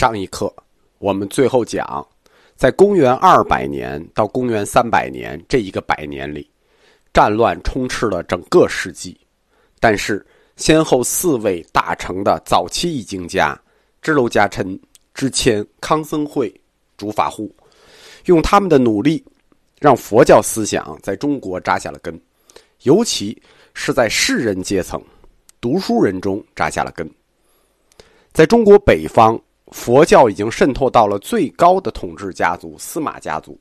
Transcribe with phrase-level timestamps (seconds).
[0.00, 0.50] 上一课
[0.96, 2.06] 我们最后讲，
[2.56, 6.50] 在公元二百年到公元三百年这一个百年里，
[7.12, 9.20] 战乱充斥了整个世纪，
[9.78, 10.26] 但是
[10.56, 13.54] 先后四位大成的早期易经家
[14.00, 14.80] 支娄迦琛、
[15.12, 16.50] 支谦、康僧会、
[16.96, 17.54] 竺法护，
[18.24, 19.22] 用他们的努力，
[19.80, 22.18] 让佛教思想在中国扎下了根，
[22.84, 23.38] 尤其
[23.74, 24.98] 是在士人阶层、
[25.60, 27.06] 读书人中扎下了根。
[28.32, 29.38] 在中国北方。
[29.70, 33.58] 佛教已经渗透到了最高的统治家族司马家族，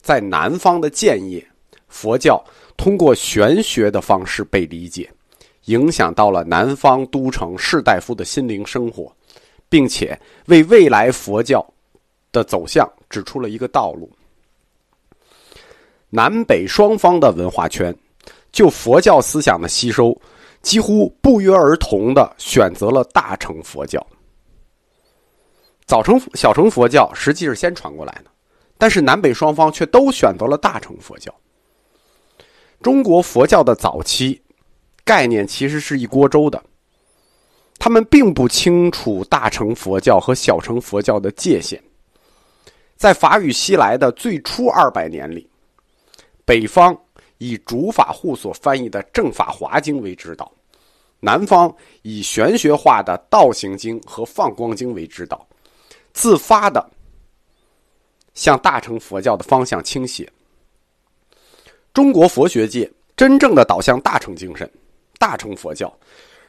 [0.00, 1.44] 在南方的建业，
[1.88, 2.42] 佛教
[2.76, 5.08] 通过玄学的方式被理解，
[5.66, 9.14] 影响到了南方都城士大夫的心灵生活，
[9.68, 11.64] 并且为未来佛教
[12.32, 14.10] 的走向指出了一个道路。
[16.08, 17.94] 南北双方的文化圈
[18.50, 20.20] 就佛教思想的吸收，
[20.60, 24.04] 几乎不约而同的选择了大乘佛教。
[25.90, 28.30] 早成小乘佛教实际是先传过来的，
[28.78, 31.34] 但是南北双方却都选择了大乘佛教。
[32.80, 34.40] 中国佛教的早期
[35.04, 36.62] 概念其实是一锅粥的，
[37.76, 41.82] 他们并不清楚大乘佛教和小乘佛教的界限。
[42.96, 45.50] 在法语西来的最初二百年里，
[46.44, 46.96] 北方
[47.38, 50.52] 以竺法护所翻译的《正法华经》为指导，
[51.18, 55.44] 南方以玄学化的《道行经》和《放光经》为指导。
[56.12, 56.90] 自发的
[58.34, 60.30] 向大乘佛教的方向倾斜。
[61.92, 64.70] 中国佛学界真正的导向大乘精神、
[65.18, 65.92] 大乘佛教，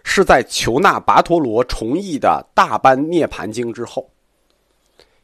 [0.03, 4.09] 是在求那跋陀罗重译的《大般涅盘经》之后，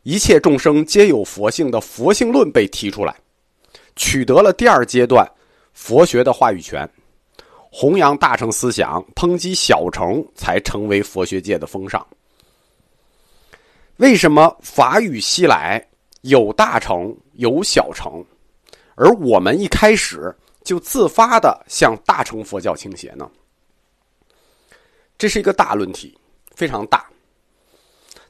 [0.03, 3.15] 一切众生皆有佛性的佛性论被提出来，
[3.95, 5.30] 取得了第二阶段
[5.73, 6.89] 佛学的话语权，
[7.71, 12.05] 弘扬大乘思想，抨击小乘，才成为佛学界的风尚。
[13.98, 15.84] 为什么法语西来
[16.22, 18.23] 有大乘有小乘，
[18.95, 23.27] 而我们一开始就自发的向大乘佛教倾斜呢？
[25.17, 26.16] 这是一个大论题，
[26.54, 27.10] 非常大。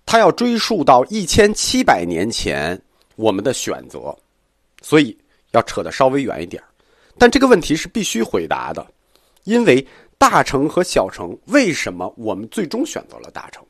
[0.06, 2.82] 它要追溯到一千七百年前
[3.18, 4.18] 我们的选择，
[4.82, 5.18] 所以
[5.52, 6.64] 要扯得稍微远一点。
[7.18, 8.88] 但这个问题是必须回答的，
[9.44, 9.86] 因为
[10.18, 13.62] 大乘和小乘为什么我们最终选择了大乘？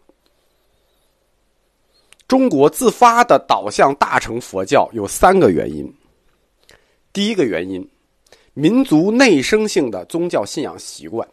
[2.28, 5.92] 中国自发的导向大乘佛教有三个原因。
[7.14, 7.90] 第一个原因，
[8.54, 11.26] 民族内生性的宗教信仰习惯；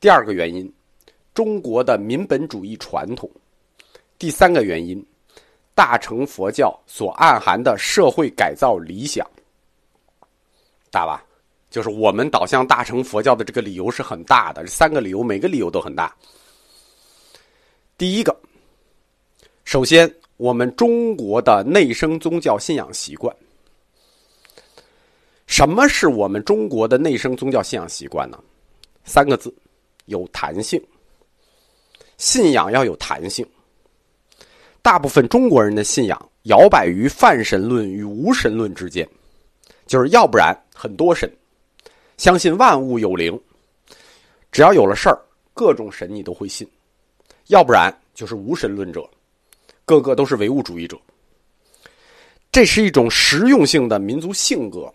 [0.00, 0.70] 第二个原因，
[1.32, 3.30] 中国的民本主义传统；
[4.18, 5.04] 第三个原因，
[5.72, 9.24] 大乘佛教所暗含的社会改造理想。
[10.90, 11.24] 大吧？
[11.70, 14.64] 就是我们导向大乘佛教的这个理由是很大的。
[14.64, 16.12] 这三个理由，每个理由都很大。
[17.96, 18.36] 第一个。
[19.70, 23.32] 首先，我们中国的内生宗教信仰习惯。
[25.46, 28.42] 什么是我们中国的内生宗教信仰习惯呢？
[29.04, 29.54] 三个字：
[30.06, 30.84] 有弹性。
[32.16, 33.48] 信仰要有弹性。
[34.82, 39.08] 大部分中国人的信仰摇摆于泛神论与无神论之间，
[39.86, 41.32] 就是要不然很多神，
[42.16, 43.40] 相信万物有灵，
[44.50, 45.16] 只要有了事儿，
[45.54, 46.66] 各种神你都会信；
[47.46, 49.08] 要不然就是无神论者。
[49.90, 50.96] 个个都是唯物主义者，
[52.52, 54.92] 这是一种实用性的民族性格。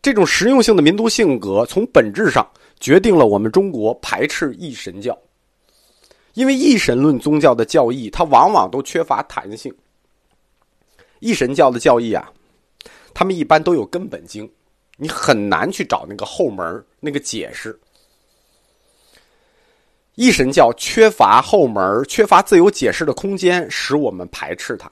[0.00, 2.48] 这种实用性的民族性格，从本质上
[2.80, 5.16] 决定了我们中国排斥一神教，
[6.32, 9.74] 因为一神论宗教的教义，它往往都缺乏弹性。
[11.20, 12.32] 一神教的教义啊，
[13.12, 14.50] 他们一般都有根本经，
[14.96, 17.78] 你很难去找那个后门那个解释。
[20.18, 24.90] 一神教缺乏后门，缺乏自由解释的空间，使我们排斥它。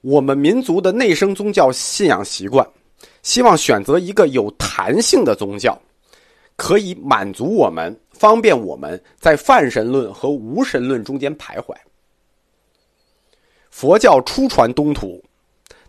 [0.00, 2.68] 我们民族的内生宗教信仰习惯，
[3.22, 5.80] 希望选择一个有弹性的宗教，
[6.56, 11.72] 可以满足我们，方便我们在泛神论和无神论中间徘徊。
[13.70, 15.22] 佛教初传东土，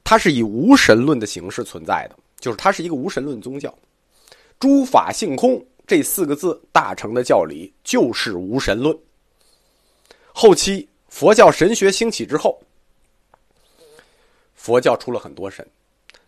[0.04, 3.74] 它是以无神论的形式存在的，就是它是一个无神论宗教，
[4.60, 5.60] 诸法性空。
[5.88, 8.96] 这四个字，大乘的教理就是无神论。
[10.34, 12.62] 后期佛教神学兴起之后，
[14.54, 15.66] 佛教出了很多神，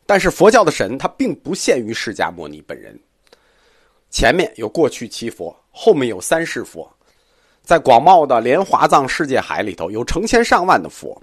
[0.06, 2.98] 但是佛教的神它并不限于释迦牟尼本人。
[4.10, 6.90] 前面有过去七佛，后面有三世佛，
[7.62, 11.22] 在广袤的莲华藏世界海里头，有成千上万的佛。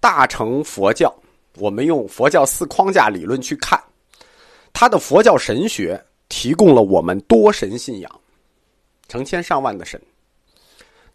[0.00, 1.14] 大乘佛教，
[1.54, 3.80] 我们用佛教四框架理论去看，
[4.72, 6.04] 它的佛教神学。
[6.28, 8.20] 提供了我们多神信仰，
[9.08, 10.00] 成千上万的神。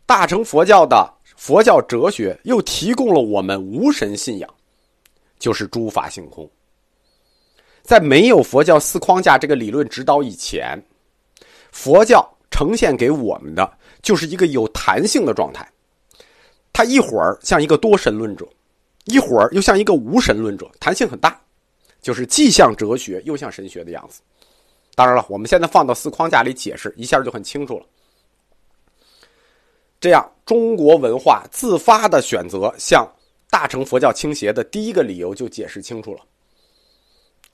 [0.05, 4.49] 大乘佛教的佛教哲学又提供了我们无神信仰，
[5.39, 6.49] 就是诸法性空。
[7.81, 10.81] 在没有佛教四框架这个理论指导以前，
[11.71, 15.67] 佛教呈现给我们的就是一个有弹性的状态。
[16.73, 18.47] 它一会儿像一个多神论者，
[19.05, 21.39] 一会儿又像一个无神论者，弹性很大，
[22.01, 24.21] 就是既像哲学又像神学的样子。
[24.95, 27.85] 当然了，我们现在放到四框架里解释，一下就很清楚了。
[29.99, 33.07] 这样，中国文化自发的选择向
[33.49, 36.21] 大乘佛教倾斜的第一个理由就解释清楚了。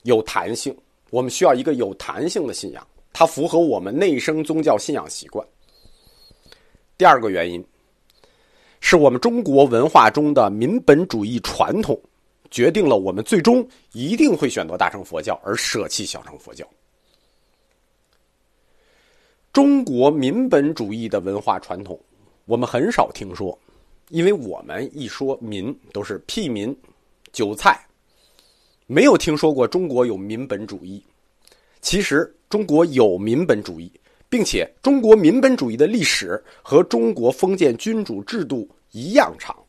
[0.02, 0.76] 有弹性，
[1.10, 5.46] 我们需要一个有弹性的信仰，它符合我们内生宗教信仰习惯。
[6.96, 7.64] 第二个原因，
[8.80, 12.00] 是我们中国文化中的民本主义传统，
[12.50, 16.66] 决定了我们最终一定会选择大乘佛教而舍弃小乘佛教。
[19.52, 21.98] 中国民本主义的文化传统，
[22.44, 23.58] 我们很少听说，
[24.10, 26.76] 因为我们一说民都是屁民、
[27.32, 27.84] 韭菜，
[28.86, 31.02] 没有听说过中国有民本主义。
[31.80, 33.90] 其实中国有民本主义，
[34.28, 39.56] 并且中国民本主义的历史和中国封建君主制度一样长。《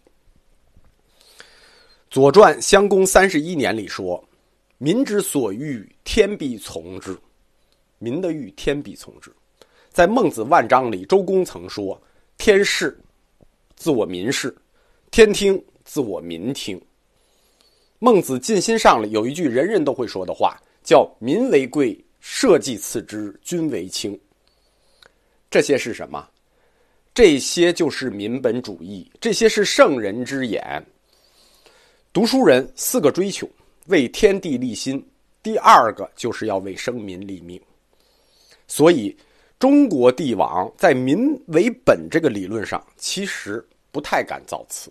[2.10, 4.24] 左传·襄公三十一年》里说
[4.78, 7.18] ：“民之所欲，天必从之。”
[8.00, 9.32] 民的欲，天必从之。
[10.00, 12.02] 在《孟子万章》里，周公曾说
[12.40, 12.98] ：“天视，
[13.76, 14.50] 自我民视；
[15.12, 16.82] 天听，自我民听。”
[18.00, 24.18] 孟子尽心上里有一句人人都会说的话，叫“民为贵，社稷次之，君为轻。”
[25.52, 26.26] 这些是什么？
[27.14, 30.82] 这些就是民本主义，这些是圣人之言。
[32.14, 33.46] 读书人四个追求：
[33.88, 35.06] 为天地立心，
[35.44, 37.62] 第二个就是要为生民立命。
[38.66, 39.14] 所以。
[39.60, 44.90] 中国帝王在民为本这个理论上，其实不太敢造次。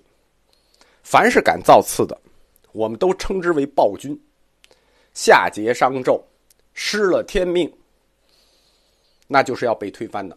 [1.02, 2.20] 凡是敢造次的，
[2.72, 4.14] 我们都称之为暴君，
[5.14, 6.22] 下桀商纣，
[6.74, 7.72] 失了天命，
[9.26, 10.36] 那就是要被推翻的。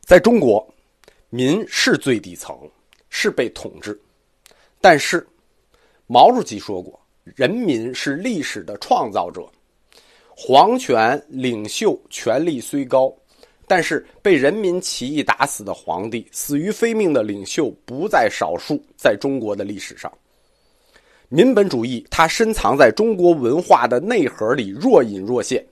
[0.00, 0.66] 在中国，
[1.28, 2.58] 民是最底层，
[3.10, 4.00] 是被统治，
[4.80, 5.26] 但是
[6.06, 9.46] 毛主席说过，人民是历史的创造者。
[10.34, 13.14] 皇权领袖权力虽高，
[13.66, 18.82] 但是被人民起义打死的皇帝、死于非命的领袖不在少数。
[18.96, 20.10] 在中国的历史上，
[21.28, 25.64] 民本主义它深藏在中国文化的内核里，若隐若现，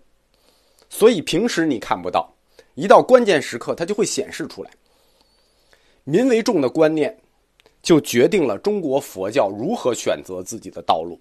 [0.88, 2.32] 所以平时你看不到，
[2.74, 4.70] 一到关键时刻它就会显示出来。
[6.04, 7.16] 民为重的观念，
[7.82, 11.18] 就决定了中国佛教如何选择自己的道路。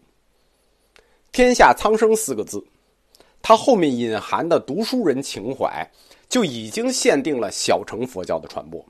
[1.31, 2.63] 天下苍生四个字。
[3.49, 5.91] 它后面隐含的读书人情怀，
[6.29, 8.85] 就已经限定了小乘佛教的传播。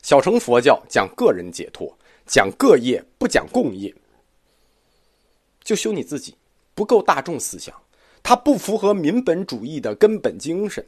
[0.00, 3.94] 小乘佛教讲个人解脱，讲个业，不讲共业，
[5.62, 6.34] 就修你自己，
[6.74, 7.78] 不够大众思想，
[8.22, 10.82] 它不符合民本主义的根本精神。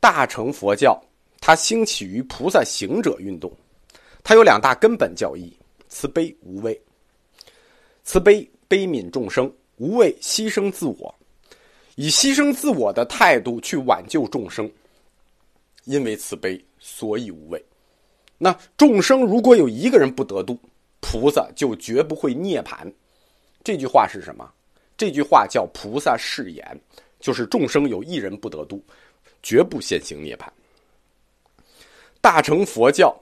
[0.00, 0.98] 大乘佛教
[1.42, 3.52] 它兴起于菩萨行者运动，
[4.24, 5.54] 它有两大根本教义：
[5.90, 6.80] 慈悲、无畏。
[8.02, 9.54] 慈悲，悲悯众生。
[9.82, 11.12] 无畏牺牲自我，
[11.96, 14.70] 以牺牲自我的态度去挽救众生。
[15.86, 17.60] 因为慈悲，所以无畏。
[18.38, 20.56] 那众生如果有一个人不得度，
[21.00, 22.88] 菩萨就绝不会涅槃。
[23.64, 24.48] 这句话是什么？
[24.96, 26.80] 这句话叫菩萨誓言，
[27.18, 28.80] 就是众生有一人不得度，
[29.42, 30.46] 绝不先行涅槃。
[32.20, 33.12] 大乘佛教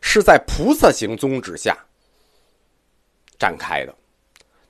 [0.00, 1.78] 是在菩萨行宗旨下
[3.38, 3.94] 展开的。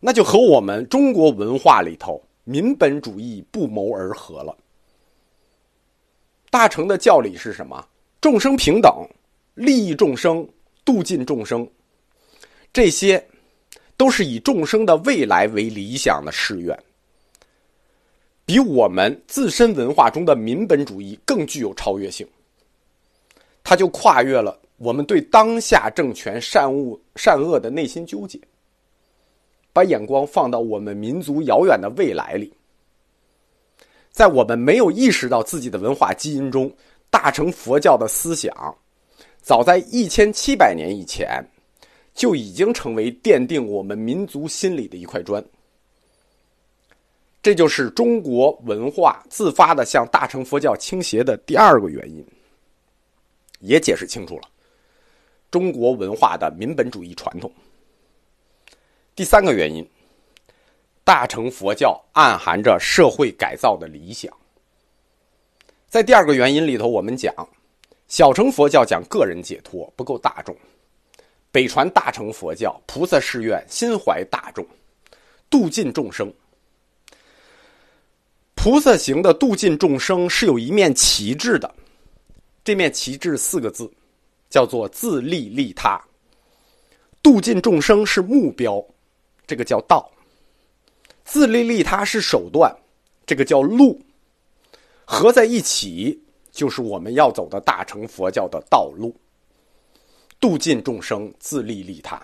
[0.06, 4.54] 那就和我们中国文化里头民本主义不谋而合了。
[6.50, 7.82] 大乘的教理是什么？
[8.20, 8.92] 众生平等，
[9.54, 10.46] 利益众生，
[10.84, 11.66] 度尽众生，
[12.70, 13.26] 这些
[13.96, 16.78] 都是以众生的未来为理想的誓愿，
[18.44, 22.28] 比我们自身文化中的民本主义更具有超越性。
[23.62, 28.38] 它就跨越了我们对当下政权善恶善恶的内心纠结。
[29.74, 32.54] 把眼光放到我们民族遥远的未来里，
[34.12, 36.72] 在我们没有意识到自己的文化基因中，
[37.10, 38.54] 大乘佛教的思想，
[39.42, 41.44] 早在一千七百年以前，
[42.14, 45.44] 就已经成为奠定我们民族心理的一块砖。
[47.42, 52.24] 这就是中国文化自发的向大乘佛教倾斜的第二个原因，
[53.58, 54.42] 也解释清楚了
[55.50, 57.52] 中国文化的民本主义传统。
[59.16, 59.88] 第三个原因，
[61.04, 64.32] 大乘佛教暗含着社会改造的理想。
[65.88, 67.32] 在第二个原因里头，我们讲，
[68.08, 70.52] 小乘佛教讲个人解脱，不够大众；
[71.52, 74.66] 北传大乘佛教，菩萨誓愿心怀大众，
[75.48, 76.32] 度尽众生。
[78.56, 81.72] 菩萨行的度尽众生是有一面旗帜的，
[82.64, 83.88] 这面旗帜四个字，
[84.50, 86.02] 叫做自利利他。
[87.22, 88.84] 度尽众生是目标，
[89.46, 90.10] 这个叫道；
[91.24, 92.74] 自利利他是手段，
[93.26, 94.00] 这个叫路。
[95.04, 99.14] 合在一起，就是我们要走的大乘佛教的道路。
[100.40, 102.22] 度尽众生，自利利他。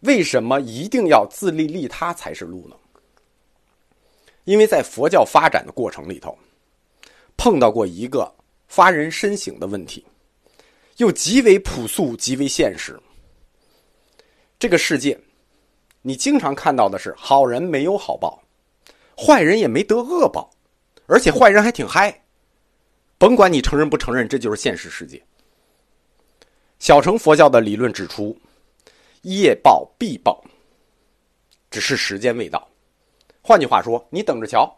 [0.00, 2.76] 为什么一定要自利利他才是路呢？
[4.44, 6.36] 因为在佛教发展的过程里头，
[7.36, 8.32] 碰到过一个
[8.66, 10.04] 发人深省的问题，
[10.96, 12.98] 又极为朴素、极为现实。
[14.58, 15.16] 这个世界，
[16.02, 18.42] 你经常看到的是好人没有好报，
[19.16, 20.50] 坏人也没得恶报，
[21.06, 22.22] 而且坏人还挺嗨。
[23.18, 25.22] 甭管你承认不承认，这就是现实世界。
[26.80, 28.36] 小乘佛教的理论指出，
[29.22, 30.42] 业报必报，
[31.70, 32.68] 只是时间未到。
[33.40, 34.76] 换句话说，你等着瞧，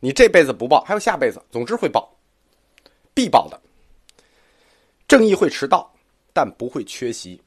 [0.00, 2.10] 你这辈子不报，还有下辈子，总之会报，
[3.12, 3.60] 必报的。
[5.06, 5.92] 正义会迟到，
[6.32, 7.38] 但不会缺席。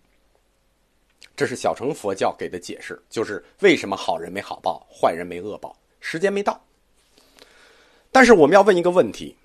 [1.38, 6.60] 这是小乘佛教给的解释，就是为什么好人没好报，坏人没恶报，时间没到。
[8.12, 9.36] 但是我们要问一个问题：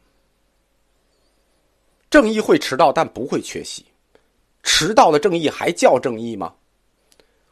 [2.08, 3.84] 正义会迟到，但不会缺席。
[4.62, 6.54] 迟到的正义还叫正义吗？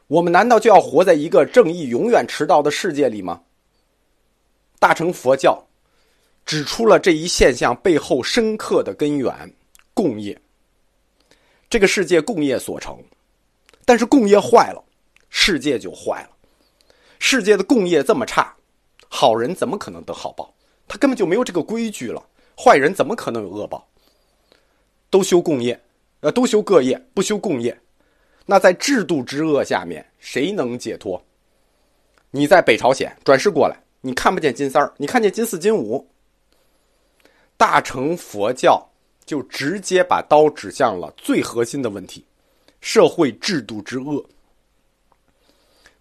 [0.07, 3.43] 我们难道就要活在一个正义永远迟到的世界里吗？
[4.79, 5.63] 大乘佛教
[6.47, 9.53] 指出了这一现象背后深刻的根源——
[9.93, 10.35] 共业。
[11.69, 12.97] 这个世界共业所成，
[13.85, 14.83] 但是共业坏了，
[15.29, 16.29] 世界就坏了。
[17.19, 18.55] 世界的共业这么差，
[19.07, 20.53] 好人怎么可能得好报？
[20.87, 22.21] 他根本就没有这个规矩了。
[22.57, 23.87] 坏人怎么可能有恶报？
[25.09, 25.79] 都修共业，
[26.21, 27.79] 呃，都修各业，不修共业。
[28.45, 31.23] 那在制度之恶下面，谁能解脱？
[32.29, 33.77] 你在北朝鲜转世过来。
[34.03, 36.07] 你看不见金三儿，你看见金四、金五。
[37.55, 38.83] 大乘佛教
[39.25, 42.25] 就直接把刀指向了最核心的问题：
[42.81, 44.23] 社会制度之恶。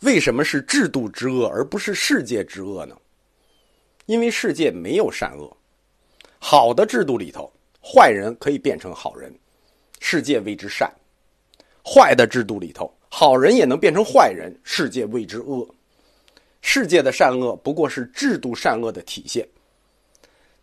[0.00, 2.96] 为什么是制度之恶而不是世界之恶呢？
[4.06, 5.56] 因为世界没有善恶，
[6.38, 9.32] 好的制度里头，坏人可以变成好人，
[10.00, 10.90] 世界谓之善；
[11.84, 15.68] 坏的制度里头，好人也能变成坏人，世界谓之恶。
[16.62, 19.46] 世界的善恶不过是制度善恶的体现。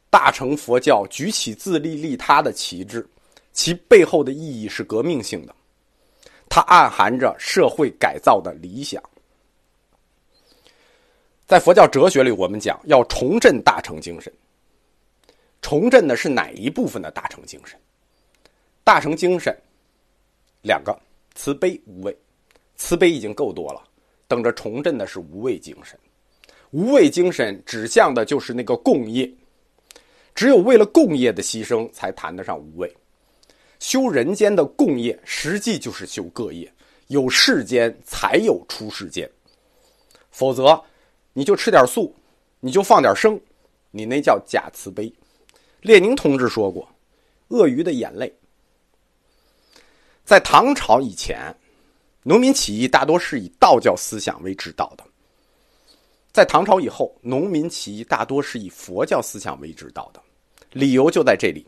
[0.10, 3.08] 大乘佛教举起自利利他的旗帜，
[3.54, 5.56] 其背后的意义是革命性的，
[6.58, 9.00] 它暗含着社会改造的理想。
[11.46, 14.34] 在佛教哲学里，我们讲要重振大乘精神。
[15.62, 17.80] 重振的是哪一部分的大乘精神？
[18.84, 19.56] 大乘精神
[20.64, 21.00] 两个：
[21.36, 22.18] 慈悲、无畏。
[22.76, 23.84] 慈悲已经够多了。
[24.28, 25.96] 等着重振的是无畏精神，
[26.72, 29.32] 无畏精神指向的就是那个共业，
[30.34, 32.92] 只有为了共业的牺牲，才谈得上无畏。
[33.80, 36.72] 修人间的共业，实际就是修各业，
[37.08, 39.30] 有世间才有出世间，
[40.32, 40.82] 否则
[41.34, 42.14] 你就吃点素，
[42.60, 43.40] 你就放点生，
[43.92, 45.12] 你那叫假慈悲。
[45.82, 46.88] 列宁同志说过
[47.50, 48.34] ：“鳄鱼的眼泪。”
[50.26, 51.56] 在唐朝以前。
[52.24, 55.04] 农民起义大多是以道教思想为指导的，
[56.34, 60.22] 在唐朝以后，农民起义大多是以佛教思想为指导的，
[60.74, 61.66] 理由就在这里：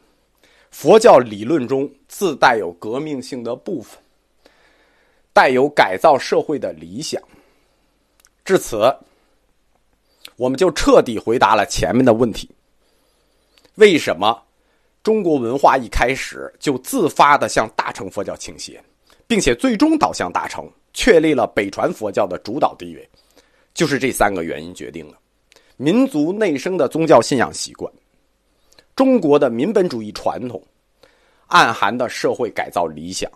[0.72, 4.00] 佛教理论中自带有革命性的部分，
[5.34, 7.22] 带有改造社会的理想。
[8.46, 8.96] 至此，
[10.36, 12.50] 我们就彻底回答了前面的问题：
[13.76, 14.42] 为什么
[15.04, 18.82] 中国文化一开始就自发的向大乘佛教倾斜？
[19.28, 23.10] 并且最终导向大乘，确立了北传佛教的主导地位，
[23.76, 25.18] 就是这三个原因决定的：
[25.78, 27.94] 民族内生的宗教信仰习惯，
[29.00, 30.62] 中国的民本主义传统，
[31.48, 33.32] 暗含的社会改造理想，